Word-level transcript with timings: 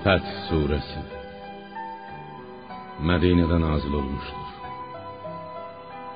Fəth 0.00 0.28
surəsi 0.46 1.00
Mədinədə 3.04 3.56
nazil 3.60 3.96
olmuşdur. 3.98 4.46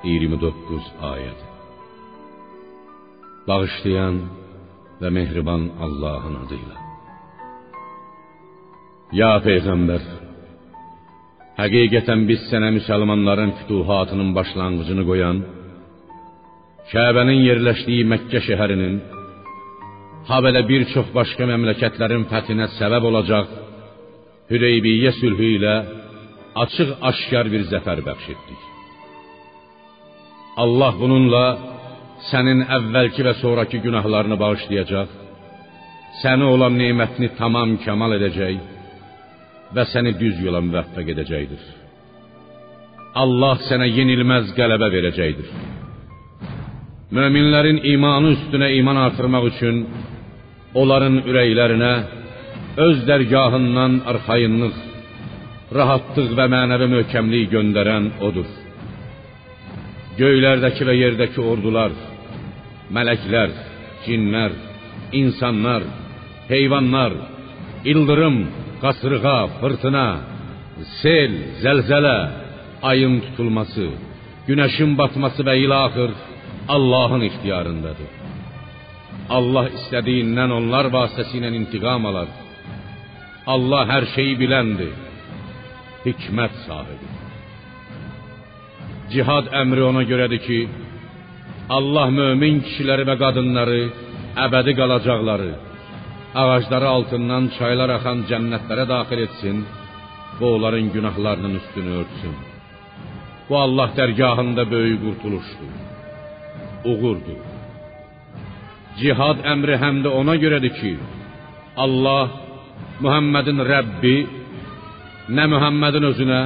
29 0.09 0.87
ayət. 1.09 1.43
Bağışlayan 3.49 4.21
və 5.03 5.11
mehriban 5.17 5.67
Allahın 5.85 6.39
adıyla. 6.43 6.77
Ya 9.21 9.35
peyğəmbər, 9.45 10.07
həqiqətən 11.59 12.25
biz 12.31 12.47
sənə 12.53 12.71
müsəlmanların 12.79 13.53
fütuhatının 13.59 14.33
başlanğıcını 14.39 15.05
qoyan, 15.11 15.43
Kəbənin 16.95 17.45
yerləşdiyi 17.49 18.09
Məkkə 18.15 18.41
şəhərinin 18.49 18.97
ha 20.29 20.41
belə 20.45 20.65
bir 20.69 20.89
çox 20.95 21.13
başqa 21.17 21.47
məmləkətlərin 21.53 22.27
fəthinə 22.33 22.71
səbəb 22.79 23.13
olacaq 23.13 23.64
Hüdeybiyyə 24.53 25.13
sülhü 25.21 25.47
ilə 25.57 25.75
açıq-aşkar 26.63 27.49
bir 27.53 27.63
zəfər 27.73 28.03
bəxş 28.09 28.27
etdik. 28.35 28.61
Allah 30.63 30.93
bununla 31.01 31.45
sənin 32.31 32.61
əvvəlki 32.77 33.25
və 33.27 33.35
sonrakı 33.41 33.81
günahlarını 33.87 34.37
bağışlayacaq, 34.43 35.09
səni 36.23 36.45
olan 36.55 36.77
nemətini 36.83 37.31
tamam 37.41 37.79
kəmal 37.85 38.15
edəcək 38.19 38.61
və 39.75 39.85
səni 39.93 40.13
düz 40.21 40.37
yola 40.47 40.61
müvəffəq 40.67 41.09
edəcəkdir. 41.15 41.63
Allah 43.23 43.57
sənə 43.69 43.89
yenilməz 43.99 44.53
qələbə 44.59 44.89
verəcəkdir. 44.97 45.49
Möminlərin 47.17 47.81
imanı 47.95 48.35
üstünə 48.37 48.69
iman 48.81 48.99
artırmaq 49.07 49.49
üçün 49.53 49.81
onların 50.81 51.21
ürəklərinə 51.31 51.93
öz 52.77 52.99
dərgahından 53.09 54.01
arxayınlıq, 54.11 54.77
rahatlıq 55.79 56.31
və 56.39 56.47
mənəvi 56.55 56.89
möhkəmlik 56.95 57.53
göndərən 57.55 58.11
odur. 58.27 58.49
Göylərdəki 60.19 60.87
və 60.89 60.95
yerdəki 60.99 61.43
ordular, 61.53 61.95
mələklər, 62.95 63.55
cinlər, 64.07 64.53
insanlar, 65.21 65.87
heyvanlar, 66.51 67.15
ildırım, 67.91 68.39
qasırğa, 68.83 69.39
fırtına, 69.61 70.09
sel, 71.01 71.35
zəlzələ, 71.63 72.19
ayın 72.91 73.21
tutulması, 73.27 73.89
günəşin 74.49 74.97
batması 74.99 75.47
və 75.47 75.55
ilaxır 75.65 76.11
Allahın 76.75 77.23
ixtiyarındadır. 77.31 78.11
Allah 79.37 79.71
istədiyindən 79.79 80.51
onlar 80.59 80.91
vasitəsilə 80.93 81.53
intiqam 81.61 82.07
alar. 82.11 82.44
Allah 83.45 83.85
hər 83.91 84.07
şeyi 84.15 84.39
biləndir, 84.41 84.95
hikmət 86.07 86.55
sahibidir. 86.65 87.11
Cihad 89.13 89.51
əmri 89.61 89.83
ona 89.85 90.03
görədir 90.09 90.41
ki, 90.47 90.61
Allah 91.77 92.09
mömin 92.19 92.63
kişiləri 92.65 93.05
və 93.09 93.17
qadınları 93.21 93.83
əbədi 94.47 94.73
qalacaqları, 94.79 95.51
ağacları 96.43 96.89
altından 96.97 97.51
çaylar 97.59 97.93
axan 97.99 98.25
cənnətlərə 98.31 98.87
daxil 98.89 99.21
etsin 99.27 99.61
və 100.39 100.47
onların 100.57 100.89
günahlarının 100.97 101.59
üstünü 101.61 101.99
örtsün. 102.01 102.35
Bu 103.49 103.59
Allah 103.65 103.91
dərgahında 103.99 104.65
böyük 104.71 105.03
qurtuluşdur, 105.05 105.75
uğurdur. 106.91 107.43
Cihad 109.01 109.45
əmri 109.53 109.77
həm 109.85 110.01
də 110.07 110.17
ona 110.21 110.39
görədir 110.45 110.73
ki, 110.81 110.95
Allah 111.85 112.44
Muhammedin 113.05 113.59
Rəbbi 113.73 114.17
nə 115.37 115.45
Muhammedin 115.55 116.05
özünə, 116.11 116.43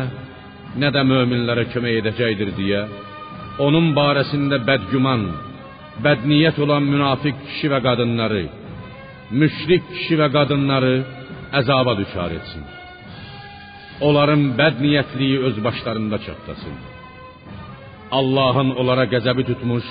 nə 0.80 0.88
də 0.94 1.02
möminlərə 1.10 1.66
kömək 1.72 2.00
edəcəkdir 2.02 2.54
deyə 2.58 2.82
onun 3.66 3.90
barəsində 3.96 4.60
bədgüman, 4.68 5.24
bədniyyət 6.04 6.60
olan 6.62 6.84
münafiq 6.92 7.38
kişi 7.46 7.70
və 7.72 7.80
qadınları, 7.86 8.44
müşrik 9.40 9.88
kişi 9.94 10.18
və 10.20 10.28
qadınları 10.36 10.92
əzaba 11.60 11.96
düçar 12.00 12.34
etsin. 12.38 12.66
Onların 14.06 14.44
bədniyyətliyi 14.60 15.40
öz 15.48 15.56
başlarında 15.64 16.18
çatlasın. 16.26 16.76
Allahın 18.18 18.70
onlara 18.80 19.08
qəzəbi 19.14 19.44
tutmuş 19.50 19.86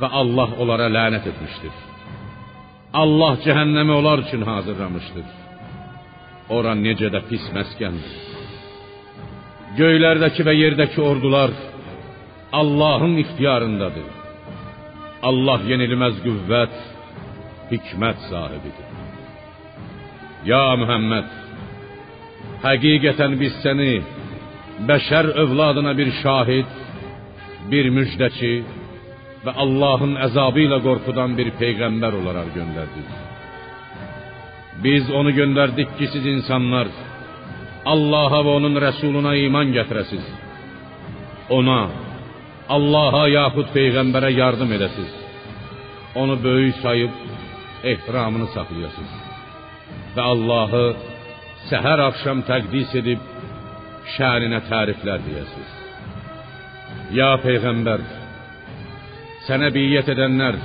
və 0.00 0.08
Allah 0.20 0.56
onlara 0.62 0.88
lənət 0.96 1.30
etmişdir. 1.30 1.76
Allah 3.02 3.36
cəhənnəmi 3.46 3.92
onlar 4.00 4.18
üçün 4.26 4.42
hazırlamışdır. 4.42 5.26
Ora 6.56 6.74
necə 6.74 7.10
də 7.14 7.20
pis 7.28 7.44
məskəndir. 7.54 8.14
Göylərdəki 9.78 10.46
və 10.46 10.54
yerdəki 10.56 11.00
ordular 11.10 11.52
Allahın 12.60 13.14
ixtiyarındadır. 13.22 14.08
Allah 15.28 15.60
yenilməz 15.70 16.18
qüvvət, 16.24 16.74
hikmət 17.70 18.26
sahibidir. 18.30 18.88
Ya 20.50 20.64
Muhammed, 20.80 21.28
həqiqətən 22.64 23.36
biz 23.40 23.54
səni 23.64 23.92
bəşər 24.88 25.30
övladına 25.44 25.92
bir 26.00 26.10
şahid, 26.22 26.70
bir 27.70 27.90
müjdəçi 27.96 28.54
və 29.44 29.52
Allahın 29.64 30.16
əzabı 30.26 30.66
ilə 30.66 30.80
qorxudan 30.86 31.36
bir 31.38 31.52
peyğəmbər 31.60 32.16
olaraq 32.20 32.48
göndərdik. 32.56 33.10
Biz 34.84 35.10
onu 35.18 35.32
göndərdik 35.36 35.90
ki, 35.98 36.06
siz 36.12 36.26
insanlar 36.26 36.88
Allaha 37.92 38.40
və 38.44 38.52
onun 38.58 38.76
rəsuluna 38.84 39.32
iman 39.46 39.72
gətirəsiz. 39.76 40.24
Ona, 41.56 41.80
Allaha 42.76 43.24
yaxud 43.28 43.72
peyğəmbərə 43.76 44.30
yardım 44.36 44.72
edəsiz. 44.76 45.10
Onu 46.20 46.36
böyük 46.44 46.76
sayıb 46.84 47.12
ehtiramını 47.92 48.48
saxlayasınız. 48.54 49.14
Və 50.16 50.22
Allahı 50.32 50.84
səhər 51.70 52.02
axşam 52.08 52.42
təqdis 52.48 52.96
edib 53.00 53.22
şəninə 54.16 54.62
təriflər 54.70 55.24
deyəsiz. 55.28 55.70
Ya 57.18 57.30
peyğəmbər, 57.44 58.04
sənə 59.48 59.70
biyyət 59.74 60.12
edənlər 60.14 60.60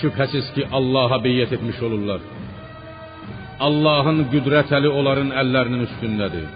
şübhəsiz 0.00 0.52
ki, 0.54 0.66
Allaha 0.78 1.20
biyyət 1.24 1.54
etmiş 1.58 1.82
olurlar. 1.86 2.24
Allahın 3.60 4.26
qüdrət 4.32 4.72
əli 4.76 4.90
onların 4.92 5.30
əllərinin 5.40 5.86
üstündədir. 5.86 6.46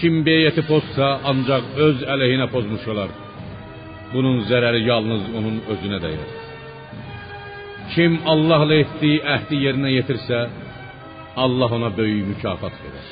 Kim 0.00 0.22
beyyəti 0.24 0.64
pozsa, 0.68 1.08
ancaq 1.30 1.64
öz 1.86 2.02
əleyhinə 2.14 2.46
pozmuş 2.52 2.84
olar. 2.92 3.12
Bunun 4.12 4.42
zərəri 4.48 4.82
yalnız 4.86 5.28
onun 5.38 5.58
özünə 5.74 5.98
dəyər. 6.04 6.30
Kim 7.94 8.16
Allahla 8.32 8.80
etdiyi 8.84 9.20
əhdi 9.36 9.60
yerinə 9.66 9.92
yetirsə, 9.98 10.40
Allah 11.44 11.76
ona 11.78 11.90
böyük 11.98 12.24
mükafat 12.32 12.76
verər. 12.84 13.08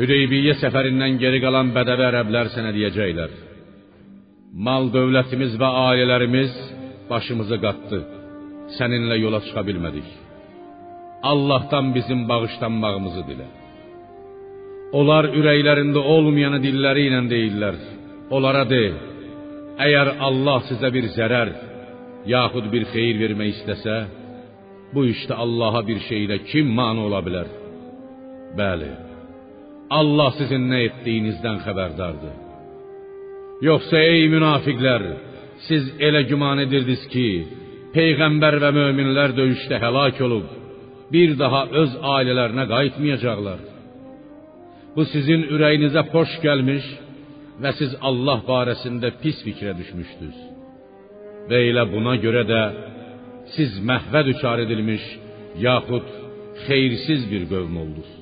Hüdeybiyyə 0.00 0.56
səfərindən 0.58 1.20
geri 1.22 1.38
qalan 1.44 1.70
bədəvi 1.76 2.08
ərəblər 2.10 2.50
sənə 2.56 2.74
deyəcəklər: 2.74 3.30
Mal 4.66 4.90
dövlətimiz 4.96 5.54
və 5.62 5.70
ailələrimiz 5.86 6.58
başımızı 7.10 7.58
qatdı. 7.64 8.02
Səninlə 8.78 9.20
yola 9.22 9.42
çıxa 9.46 9.62
bilmədik. 9.68 10.23
Allahdan 11.32 11.94
bizim 11.96 12.28
bağışlanmağımızı 12.28 13.22
dilə. 13.28 13.48
Onlar 14.98 15.30
ürəklərində 15.38 16.00
olmayanı 16.14 16.60
dilləri 16.66 17.08
ilə 17.08 17.20
deyirlər. 17.32 17.78
Onlara 18.34 18.64
de: 18.74 18.84
Əgər 19.86 20.08
Allah 20.28 20.60
sizə 20.68 20.90
bir 20.96 21.08
zərər 21.16 21.50
yaxud 22.34 22.68
bir 22.72 22.86
xeyir 22.92 23.16
vermək 23.22 23.50
istəsə, 23.56 23.96
bu 24.94 25.06
işdə 25.12 25.34
Allaha 25.44 25.82
bir 25.88 25.98
şeylə 26.08 26.38
kim 26.50 26.70
mane 26.78 27.00
ola 27.06 27.20
bilər? 27.26 27.48
Bəli. 28.58 28.90
Allah 29.98 30.30
sizin 30.38 30.68
nə 30.70 30.78
etdiyinizdən 30.88 31.58
xəbərdardır. 31.66 32.34
Yoxsa 33.68 33.98
ey 34.12 34.28
münafiqlər, 34.34 35.02
siz 35.66 35.84
elə 36.06 36.22
güman 36.30 36.62
edirdiniz 36.64 37.04
ki, 37.12 37.28
peyğəmbər 37.94 38.58
və 38.62 38.70
möminlər 38.78 39.34
döyüşdə 39.38 39.78
həlak 39.84 40.18
olub, 40.26 40.46
bir 41.14 41.30
daha 41.42 41.60
öz 41.80 41.92
ailələrinə 42.14 42.64
qayıtmayacaqlar. 42.72 43.60
Bu 44.94 45.02
sizin 45.12 45.42
ürəyinizə 45.54 46.02
xoş 46.12 46.32
gəlmiş 46.46 46.86
və 47.62 47.70
siz 47.78 47.94
Allah 48.08 48.40
barəsində 48.50 49.12
pis 49.22 49.38
fikrə 49.46 49.72
düşmüşdünüz. 49.80 50.38
Və 51.50 51.58
elə 51.70 51.84
buna 51.94 52.14
görə 52.24 52.42
də 52.52 52.62
siz 53.54 53.78
məhvə 53.90 54.24
düçar 54.28 54.58
edilmiş 54.64 55.04
yaxud 55.68 56.06
xeyirsiz 56.66 57.22
bir 57.32 57.42
qövm 57.52 57.74
oldunuz. 57.82 58.12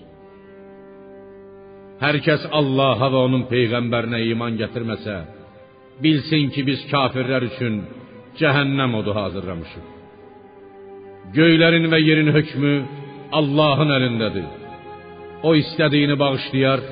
Hər 2.02 2.18
kəs 2.26 2.48
Allaha 2.58 3.08
və 3.14 3.20
onun 3.28 3.44
peyğəmbərinə 3.52 4.24
iman 4.32 4.56
gətirməsə, 4.58 5.16
bilsin 6.02 6.48
ki, 6.54 6.64
biz 6.68 6.80
kafirlər 6.90 7.46
üçün 7.50 7.82
cəhənnəm 8.40 8.96
odu 9.00 9.14
hazırlamışıq. 9.20 10.01
Göylərin 11.30 11.86
və 11.92 12.00
yerin 12.02 12.32
hökmü 12.34 12.72
Allahın 13.38 13.94
əlindədir. 13.96 14.48
O 15.46 15.54
istədiyini 15.58 16.18
bağışlayar, 16.18 16.82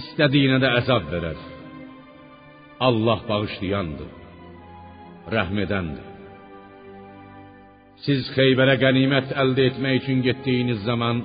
istədiyinə 0.00 0.58
də 0.64 0.72
əzab 0.80 1.06
verər. 1.12 1.36
Allah 2.88 3.20
bağışlayandır, 3.28 4.10
rəhm 5.34 5.60
edəndir. 5.66 6.08
Siz 8.04 8.26
Xeybərə 8.34 8.74
qənimət 8.82 9.30
əldə 9.38 9.68
etmək 9.70 10.02
üçün 10.02 10.24
getdiyiniz 10.26 10.82
zaman 10.88 11.22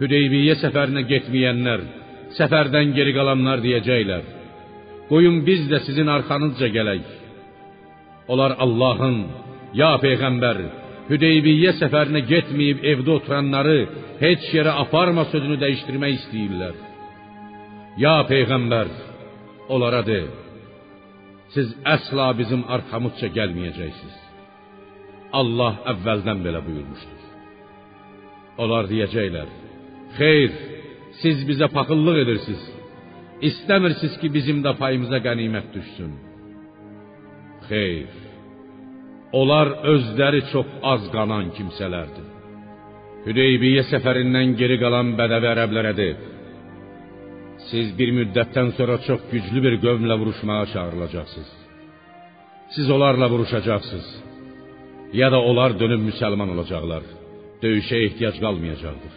Hüdeybiyyə 0.00 0.56
səfərinə 0.62 1.04
getməyənlər, 1.08 1.80
səfərdən 2.38 2.94
geri 2.96 3.12
qalanlar 3.16 3.60
deyəcəklər: 3.64 4.22
"Qoyun 5.10 5.42
biz 5.46 5.66
də 5.70 5.78
sizin 5.86 6.08
arxanızca 6.08 6.68
gələk." 6.76 7.04
Onlar 8.32 8.56
Allahın, 8.64 9.18
"Ya 9.80 9.90
peyğəmbər, 10.04 10.58
Hüdeybiyyə 11.10 11.72
səfərinə 11.80 12.22
getməyib 12.28 12.84
evdə 12.92 13.16
oturanları 13.18 13.78
heç 14.20 14.44
yerə 14.54 14.76
aparma" 14.84 15.24
sözünü 15.32 15.56
dəyişdirmək 15.62 16.12
istəyirlər. 16.20 16.76
Ya 18.04 18.14
peyğəmbər, 18.30 18.88
onlara 19.74 20.02
de: 20.06 20.20
Siz 21.54 21.72
əsla 21.94 22.28
bizim 22.38 22.62
arxamızca 22.74 23.32
gəlməyəcəksiniz. 23.38 24.18
Allah 25.40 25.74
əvvəldən 25.92 26.44
belə 26.46 26.62
buyurmuşdur. 26.66 27.20
Onlar 28.62 28.86
deyəcəklər: 28.92 29.48
Xeyr, 30.18 30.50
siz 31.22 31.42
bizə 31.50 31.66
paxıllıq 31.76 32.22
edirsiniz. 32.24 32.64
İstəmirsiniz 33.50 34.14
ki, 34.20 34.28
bizim 34.36 34.58
də 34.66 34.76
payımıza 34.82 35.18
qənimət 35.26 35.72
düşsün. 35.74 36.10
Xeyr. 37.68 38.29
Onlar 39.32 39.68
özləri 39.92 40.40
çox 40.52 40.68
az 40.92 41.02
qanan 41.14 41.52
kimsələrdir. 41.56 42.26
Hüdeybiyyə 43.26 43.84
səfərindən 43.92 44.56
geri 44.60 44.76
qalan 44.82 45.14
bədəvi 45.18 45.48
ərəblərə 45.52 45.92
de: 46.00 46.08
Siz 47.68 47.92
bir 47.98 48.10
müddətdən 48.18 48.72
sonra 48.78 48.96
çox 49.06 49.20
güclü 49.32 49.60
bir 49.66 49.74
qövmlə 49.84 50.16
vuruşmağa 50.20 50.66
çağırılacaqsınız. 50.72 51.50
Siz 52.74 52.90
onlarla 52.90 53.30
vuruşacaqsınız. 53.30 54.08
Ya 55.20 55.28
da 55.32 55.40
onlar 55.48 55.70
dönüb 55.80 56.02
müsəlman 56.10 56.48
olacaqlar. 56.54 57.02
Döyüşə 57.62 57.96
ehtiyac 58.06 58.36
qalmayacaqdır. 58.44 59.14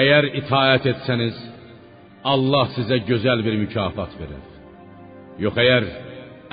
Əgər 0.00 0.24
itaət 0.40 0.84
etsəniz, 0.92 1.36
Allah 2.32 2.66
sizə 2.76 2.98
gözəl 3.10 3.40
bir 3.46 3.56
mükafat 3.64 4.12
verər. 4.20 4.44
Yox 5.44 5.56
əgər 5.64 5.84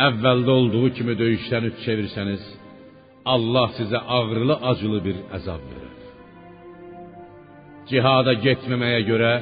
əvvəldə 0.07 0.51
olduğu 0.59 0.87
kimi 0.97 1.15
döyüşdən 1.21 1.69
üç 1.71 1.81
çevirsəniz, 1.85 2.43
Allah 3.25 3.69
sizə 3.77 3.99
ağrılı 4.17 4.55
acılı 4.69 4.99
bir 5.07 5.17
əzab 5.37 5.63
verər. 5.71 5.93
Cihada 7.89 8.33
getməməyə 8.45 9.01
görə 9.09 9.33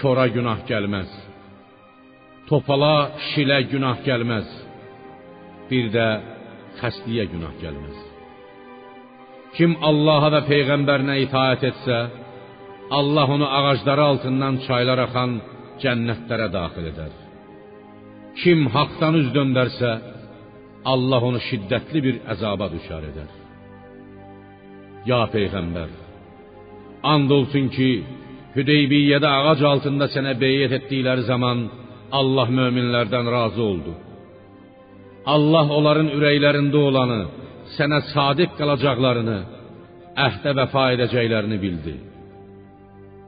kora 0.00 0.26
günah 0.36 0.60
gəlməz. 0.70 1.10
Topala, 2.48 2.96
şilə 3.30 3.60
günah 3.72 3.98
gəlməz. 4.06 4.48
Bir 5.70 5.90
də 5.96 6.06
xəstliyə 6.80 7.26
günah 7.32 7.54
gəlməz. 7.62 7.98
Kim 9.56 9.74
Allaha 9.90 10.30
və 10.36 10.42
peyğəmbərinə 10.50 11.16
itaat 11.24 11.62
etsə, 11.70 11.98
Allah 12.98 13.26
onu 13.36 13.46
ağacları 13.58 14.02
altından 14.10 14.60
çaylar 14.66 15.00
axan 15.06 15.40
cənnətlərə 15.82 16.48
daxil 16.58 16.92
edər. 16.92 17.25
Kim 18.42 18.66
haqdan 18.74 19.14
üz 19.20 19.28
döndərsə, 19.36 19.90
Allah 20.92 21.20
onu 21.28 21.40
şiddətli 21.48 22.00
bir 22.06 22.16
əzaba 22.32 22.68
düşər 22.74 23.08
edər. 23.10 23.30
Ya 25.10 25.22
peyğəmbər, 25.34 25.90
and 27.12 27.30
olsun 27.38 27.70
ki, 27.76 27.90
Hüdeybiyyədə 28.56 29.28
ağac 29.38 29.62
altında 29.70 30.06
sənə 30.14 30.32
beyət 30.40 30.72
etdikləri 30.78 31.26
zaman 31.28 31.66
Allah 32.18 32.48
möminlərdən 32.58 33.26
razı 33.34 33.60
oldu. 33.62 33.92
Allah 35.34 35.72
onların 35.78 36.08
ürəklərində 36.16 36.80
olanı, 36.88 37.20
sənə 37.76 37.98
sadiq 38.14 38.54
qalacaqlarını, 38.58 39.38
əhdə 40.26 40.54
vəfa 40.60 40.84
edəcəklərini 40.94 41.58
bildi. 41.64 41.94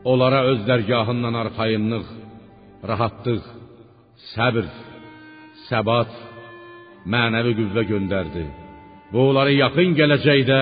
Onlara 0.08 0.44
öz 0.52 0.62
dərgahından 0.70 1.36
arxayınlıq, 1.42 2.08
rahatlıq, 2.90 3.44
səbr, 4.32 4.66
səbat, 5.68 6.10
mənəvi 7.12 7.54
qüvvə 7.58 7.84
göndərdi. 7.92 8.44
Bu 9.12 9.28
onları 9.30 9.54
yaxın 9.56 9.94
gələcəkdə 9.98 10.60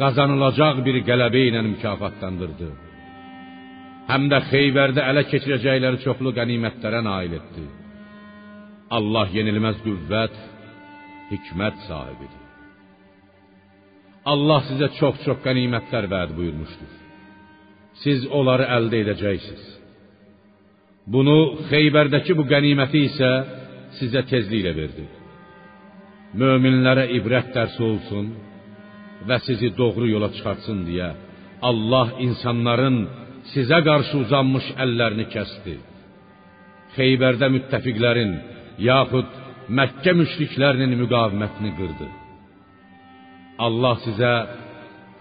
qazanılacaq 0.00 0.82
bir 0.86 1.00
qələbə 1.08 1.42
ilə 1.50 1.62
mükafatlandırdı. 1.70 2.70
Həm 4.10 4.28
də 4.30 4.38
Xeybərdə 4.50 5.02
ələ 5.10 5.26
keçirəcəkləri 5.30 6.02
çoxlu 6.04 6.32
qənimətlərə 6.38 7.02
nail 7.06 7.38
etdi. 7.40 7.64
Allah 8.96 9.32
yenilməz 9.34 9.80
qüvvət, 9.86 10.34
hikmət 11.32 11.80
sahibidir. 11.88 12.42
Allah 14.32 14.62
sizə 14.68 14.90
çox-çox 14.98 15.42
qənimətlər 15.46 16.06
vəd 16.10 16.34
buyurmuşdur. 16.38 16.92
Siz 18.02 18.26
onları 18.38 18.66
əldə 18.76 19.02
edəcəksiniz. 19.04 19.66
Bunu 21.14 21.36
Xeybərdəki 21.70 22.34
bu 22.38 22.44
qəniməti 22.50 23.04
isə 23.08 23.30
sizə 24.00 24.22
tezliklə 24.30 24.72
verdi. 24.76 25.06
Möminlərə 26.40 27.06
ibrət 27.18 27.52
dərsi 27.54 27.82
olsun 27.82 28.32
və 29.28 29.38
sizi 29.46 29.70
doğru 29.78 30.08
yola 30.10 30.28
çıxartsın 30.34 30.82
deyə 30.88 31.10
Allah 31.70 32.08
insanların 32.26 32.98
sizə 33.52 33.78
qarşı 33.88 34.18
uzanmış 34.24 34.66
əllərini 34.84 35.26
kəsdi. 35.34 35.76
Xeybərdə 36.96 37.48
müttəfiqlərin 37.56 38.32
yaxud 38.90 39.42
Məkkə 39.78 40.12
müşriklərinin 40.14 40.92
müqavimətini 41.00 41.72
qırdı. 41.78 42.06
Allah 43.66 43.96
sizə 44.04 44.32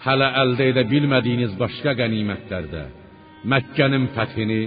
hələ 0.05 0.27
əldə 0.41 0.67
edə 0.71 0.83
bilmədiyiniz 0.91 1.55
başqa 1.61 1.95
qənimətlərdə 1.97 2.83
Məkkənin 3.51 4.05
fəthini, 4.15 4.61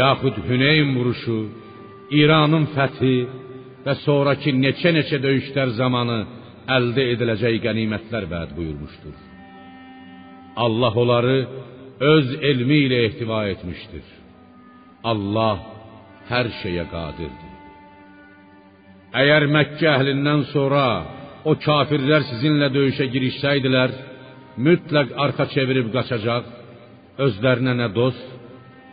yaxud 0.00 0.36
Hüneyn 0.48 0.94
vuruşu, 0.96 1.38
İranın 2.10 2.68
fəthi 2.74 3.16
və 3.86 3.94
sonrakı 4.04 4.52
neçə-neçə 4.54 5.18
döyüşlər 5.22 5.72
zamanı 5.78 6.18
əldə 6.76 7.06
ediləcək 7.14 7.58
qənimətlər 7.64 8.28
vəd 8.30 8.54
buyurmuşdur. 8.58 9.16
Allah 10.64 10.94
onları 11.02 11.36
öz 12.14 12.28
elmi 12.50 12.78
ilə 12.86 13.02
ehtiva 13.08 13.40
etmişdir. 13.52 14.06
Allah 15.04 15.58
hər 16.30 16.50
şeyə 16.62 16.86
qadirdir. 16.94 17.52
Əgər 19.22 19.46
Məkkə 19.56 19.88
əhlindən 19.96 20.42
sonra 20.52 20.86
o 21.46 21.54
kafirlər 21.66 22.26
sizinlə 22.30 22.68
döyüşə 22.74 23.06
girişsəydilər, 23.14 23.94
mütləq 24.66 25.14
arxa 25.24 25.46
çevirib 25.54 25.92
qaçacaq, 25.94 26.48
özlərinə 27.26 27.74
nə 27.80 27.88
dost, 27.94 28.26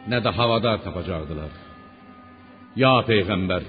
nə 0.09 0.21
də 0.23 0.33
havadar 0.37 0.83
tapacaqdılar. 0.85 1.72
Ya 2.81 2.93
peyğəmbər, 3.09 3.63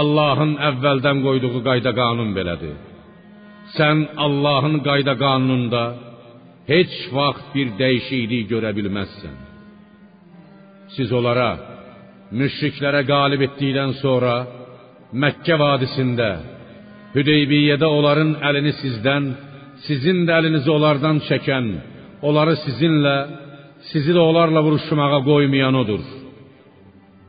Allahın 0.00 0.52
əvvəldən 0.68 1.22
qoyduğu 1.26 1.58
qayda 1.68 1.90
qanun 2.00 2.30
belədir. 2.36 2.76
Sən 3.76 3.98
Allahın 4.24 4.76
qayda 4.88 5.14
qanununda 5.24 5.82
heç 6.72 6.94
vaxt 7.16 7.48
bir 7.54 7.68
dəyişiklik 7.80 8.46
görə 8.52 8.70
bilməzsən. 8.78 9.36
Siz 10.94 11.08
onlara 11.18 11.50
müşriklərə 12.38 13.02
qalib 13.12 13.40
etdikdən 13.48 13.92
sonra 14.04 14.34
Məkkə 15.22 15.56
vadisində 15.58 16.30
Hüdeybiyyədə 17.16 17.86
onların 17.96 18.36
əlini 18.48 18.72
sizdən, 18.82 19.24
sizin 19.86 20.22
də 20.26 20.36
əlinizi 20.38 20.70
onlardan 20.70 21.18
çəkən, 21.26 21.66
onları 22.28 22.54
sizinlə, 22.64 23.16
sizi 23.90 24.14
də 24.14 24.22
onlarla 24.30 24.62
vuruşmağa 24.66 25.18
qoymayan 25.30 25.74
odur. 25.82 26.02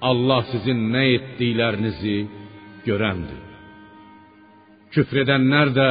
Allah 0.02 0.42
sizin 0.52 0.80
nə 0.94 1.04
etdiklərinizi 1.18 2.18
görəndir. 2.88 3.42
Küfr 4.94 5.22
edənlər 5.24 5.72
də, 5.78 5.90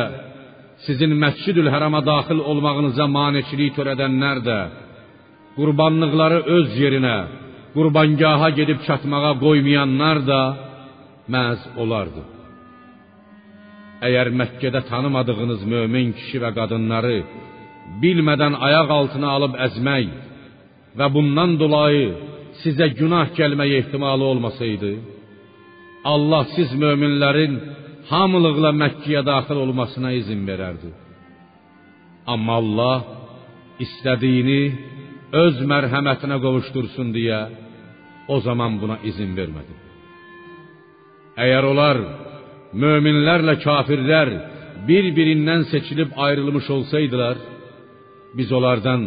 sizin 0.87 1.15
Məscidül 1.23 1.71
Hərama 1.73 2.01
daxil 2.05 2.41
olmağınıza 2.51 3.07
maneçilik 3.19 3.77
törədənlər 3.79 4.43
də, 4.49 4.59
qurbanlıqları 5.57 6.41
öz 6.57 6.75
yerinə, 6.83 7.19
qurbangaha 7.75 8.49
gedib 8.59 8.83
çatmağa 8.87 9.33
qoymayanlar 9.45 10.19
da 10.31 10.41
məhz 11.35 11.63
olardı. 11.83 12.25
Əgər 14.07 14.33
Məkkədə 14.41 14.81
tanımadığınız 14.91 15.63
mömin 15.73 16.13
kişi 16.19 16.39
və 16.43 16.51
qadınları 16.59 17.17
bilmədən 18.03 18.57
ayaq 18.67 18.89
altına 18.99 19.29
alıb 19.37 19.55
əzmək 19.67 20.11
və 20.99 21.07
bundan 21.15 21.57
dolayı 21.63 22.07
sizə 22.63 22.87
günah 23.01 23.29
gəlmək 23.39 23.71
ehtimalı 23.81 24.25
olmasaydı, 24.33 24.93
Allah 26.13 26.45
siz 26.57 26.71
möminlərin 26.83 27.55
hamılıqla 28.11 28.71
Məkkəyə 28.83 29.23
daxil 29.31 29.59
olmasına 29.65 30.11
izin 30.21 30.43
verərdi. 30.49 30.91
Amma 32.33 32.55
Allah 32.63 32.99
istədiyini 33.85 34.63
öz 35.45 35.57
mərhəmətinə 35.73 36.37
qovuşdursun 36.45 37.13
deyə 37.17 37.41
o 38.35 38.37
zaman 38.47 38.79
buna 38.81 38.97
izin 39.11 39.33
vermədi. 39.39 39.75
Əgər 41.45 41.65
onlar 41.71 42.01
möminlərlə 42.85 43.55
kafirlər 43.67 44.29
bir-birindən 44.89 45.67
seçilib 45.73 46.11
ayrılmış 46.27 46.67
olsaydılar, 46.77 47.37
biz 48.37 48.49
onlardan 48.59 49.03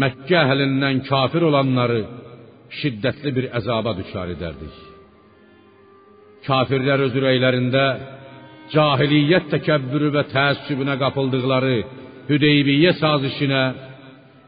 Məkkə 0.00 0.36
əhlindən 0.44 1.00
kafir 1.08 1.42
olanları 1.48 2.02
şiddətli 2.78 3.30
bir 3.36 3.46
əzaba 3.58 3.94
düçar 3.98 4.30
edərdik. 4.36 4.76
Kafirlər 6.46 7.04
öz 7.06 7.16
ürəklərində 7.20 7.84
cahiliyyət 8.74 9.50
təkəbbürü 9.54 10.10
və 10.14 10.24
təəssübünə 10.34 10.96
qapıldıqları 11.02 11.76
Hüdeybiyyə 12.30 12.92
sazişinə 13.00 13.62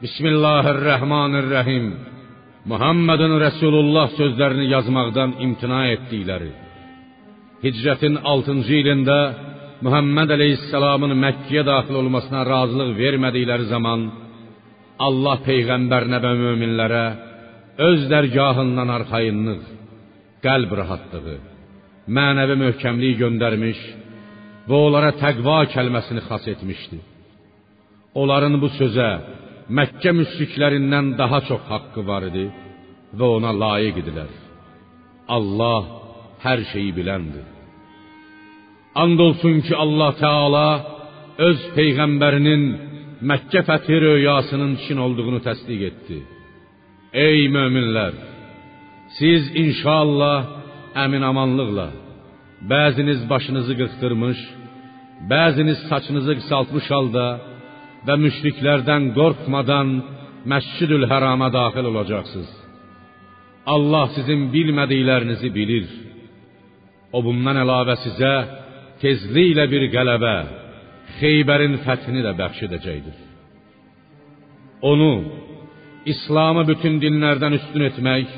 Bismillahirrahmanirrahim 0.03 1.87
Muhammedun 2.71 3.33
Resulullah 3.43 4.13
sözlərini 4.19 4.69
yazmaqdan 4.71 5.35
imtina 5.45 5.81
etdikləri 5.95 6.53
Hicrətin 7.65 8.21
6-cı 8.35 8.77
ilində 8.83 9.19
Muhammed 9.83 10.31
Əleyhisselamın 10.37 11.17
Məkkəyə 11.25 11.65
daxil 11.67 11.99
olmasına 12.03 12.45
razılıq 12.47 12.95
vermədikləri 13.03 13.67
zaman 13.75 14.07
Allah 15.07 15.43
peyğəmbərinə 15.49 16.23
və 16.25 16.33
möminlərə 16.45 17.05
öz 17.79 18.01
dərgahından 18.13 18.89
arxayınlıq, 18.97 19.63
qəlb 20.45 20.71
rahatlığı, 20.81 21.39
mənəvi 22.17 22.57
möhkəmlik 22.65 23.17
göndərmiş 23.23 23.81
və 24.69 24.81
onlara 24.87 25.13
təqva 25.23 25.59
kəlməsini 25.75 26.23
xas 26.29 26.49
etmişdi. 26.55 26.99
Onların 28.21 28.59
bu 28.63 28.69
sözə 28.81 29.11
Məkkə 29.79 30.11
müşriklərindən 30.19 31.13
daha 31.17 31.39
çox 31.49 31.63
haqqı 31.71 32.03
var 32.05 32.27
idi 32.29 32.49
və 33.19 33.27
ona 33.37 33.53
layiq 33.63 34.01
idilər. 34.03 34.31
Allah 35.37 35.83
hər 36.45 36.61
şeyi 36.73 36.91
biləndir. 36.99 37.47
And 39.03 39.19
olsun 39.27 39.63
ki 39.67 39.75
Allah 39.85 40.11
Teala 40.25 40.67
öz 41.49 41.61
peyğəmbərinin 41.77 42.65
Məkkə 43.31 43.63
fəthi 43.69 43.97
röyasının 44.07 44.73
Çin 44.85 44.99
olduğunu 45.05 45.41
təsdiq 45.47 45.83
etdi. 45.91 46.19
Ey 47.13 47.45
möminlər, 47.53 48.15
siz 49.19 49.51
inşallah 49.63 50.39
əmin-amanlıqla 51.05 51.89
bəziniz 52.73 53.21
başınızı 53.33 53.75
qırxdırmış, 53.81 54.39
bəziniz 55.33 55.79
saçınızı 55.91 56.33
qısaltmış 56.39 56.87
halda 56.95 57.27
və 58.07 58.15
müşriklərdən 58.25 59.11
qorxmadan 59.19 59.89
Məscidül 60.53 61.05
Hərama 61.11 61.49
daxil 61.59 61.85
olacaqsınız. 61.93 62.51
Allah 63.75 64.07
sizin 64.17 64.49
bilmədiklərinizi 64.55 65.49
bilir. 65.59 65.87
O 67.17 67.19
bundan 67.27 67.61
əlavə 67.63 67.95
sizə 68.07 68.35
tezliklə 69.05 69.69
bir 69.75 69.85
qələbə, 69.95 70.37
Xeybərin 71.21 71.77
fəthini 71.85 72.25
də 72.27 72.33
bəxş 72.41 72.65
edəcəkdir. 72.67 73.17
Onu 74.91 75.13
İslamı 76.07 76.67
bütün 76.69 76.99
dinlərdən 77.03 77.55
üstün 77.59 77.85
etmək, 77.91 78.31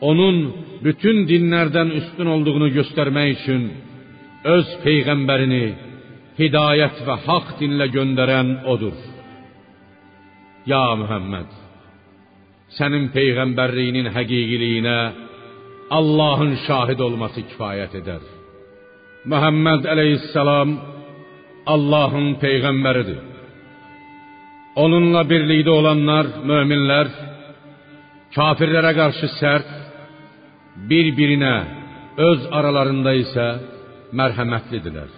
onun 0.00 0.36
bütün 0.84 1.24
dinlərdən 1.28 1.92
üstün 2.00 2.28
olduğunu 2.34 2.68
göstərmək 2.78 3.30
üçün 3.36 3.62
öz 4.54 4.68
peyğəmbərini 4.84 5.64
hidayət 6.40 7.00
və 7.06 7.16
haqq 7.26 7.56
dinlə 7.60 7.88
göndərən 7.96 8.52
odur. 8.72 8.96
Ya 10.68 10.84
Muhammed, 11.00 11.48
sənin 12.78 13.08
peyğəmbərliyinin 13.16 14.12
həqiqiliyinə 14.16 14.98
Allahın 15.90 16.54
şahid 16.66 17.00
olması 17.06 17.42
kifayət 17.50 17.96
edər. 18.00 18.22
Muhammed 19.32 19.88
əleyhissalam 19.92 20.76
Allahın 21.66 22.36
peyğəmbəridir. 22.44 23.29
Onunla 24.78 25.24
birlikdə 25.26 25.70
olanlar, 25.74 26.28
möminlər 26.46 27.08
kafirlərə 28.36 28.92
qarşı 28.94 29.28
sərt, 29.40 29.70
bir-birinə 30.90 31.54
öz 32.28 32.44
aralarında 32.54 33.14
isə 33.18 33.46
mərhəmətlidirlər. 34.14 35.10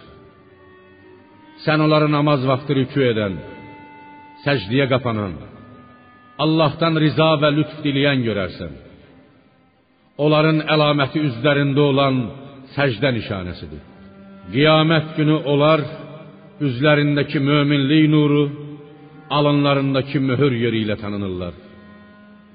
Sən 1.65 1.85
onları 1.85 2.09
namaz 2.11 2.47
vaxtı 2.49 2.79
rükû 2.81 3.05
edən, 3.13 3.37
səcdiyə 4.47 4.89
qapanan, 4.91 5.37
Allahdan 6.43 6.97
riza 7.05 7.29
və 7.43 7.53
lütf 7.59 7.83
diləyən 7.85 8.25
görərsən. 8.25 8.73
Onların 10.25 10.65
əlaməti 10.75 11.21
üzlərində 11.29 11.85
olan 11.93 12.19
səcdə 12.73 13.13
nişanəsidir. 13.19 13.83
Qiyamət 14.53 15.13
günü 15.19 15.37
onlar 15.53 15.85
üzlərindəki 16.67 17.41
möminlik 17.41 18.09
nuru, 18.11 18.45
alınlarındakı 19.39 20.21
möhür 20.29 20.53
yeri 20.65 20.79
ilə 20.85 20.97
tanınırlar. 21.03 21.55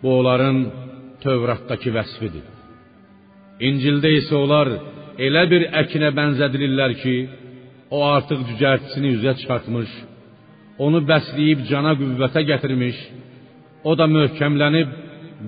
Bu 0.02 0.10
onların 0.20 0.58
Tövratdakı 1.24 1.90
vəsfidir. 1.98 2.46
İncildə 3.68 4.10
isə 4.20 4.36
onlar 4.38 4.70
elə 5.28 5.44
bir 5.52 5.64
əkinə 5.82 6.12
bənzədilirlər 6.18 6.94
ki, 7.02 7.16
o 7.96 8.04
artıq 8.16 8.44
cücərtisini 8.50 9.16
üzə 9.18 9.34
çıxartmış, 9.40 9.92
onu 10.86 11.02
bəsləyib 11.10 11.66
cana 11.72 11.96
qüvvətə 12.02 12.44
gətirmiş, 12.52 12.98
o 13.90 13.92
da 14.00 14.06
möhkəmlənib 14.14 14.94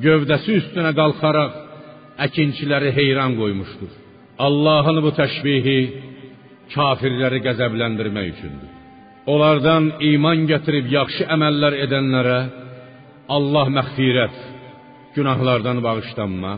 gövdəsi 0.06 0.58
üstünə 0.62 0.96
qalxaraq 1.00 1.54
əkinçiləri 2.26 2.92
heyran 3.00 3.38
qoymuşdur. 3.42 3.94
Allahın 4.48 5.04
bu 5.06 5.14
təşbihi 5.22 5.78
kafirləri 6.74 7.40
qəzəbləndirmək 7.48 8.28
üçündür. 8.34 8.79
Onlardan 9.30 9.92
iman 10.12 10.46
gətirib 10.50 10.88
yaxşı 10.94 11.28
əməllər 11.36 11.76
edənlərə 11.86 12.40
Allah 13.36 13.68
məğfirət, 13.78 14.40
günahlardan 15.18 15.84
bağışlanma 15.86 16.56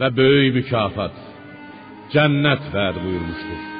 və 0.00 0.08
böyük 0.20 0.56
mükafat, 0.60 1.20
cənnət 2.14 2.72
vəd 2.72 3.02
buyurmuşdur. 3.04 3.71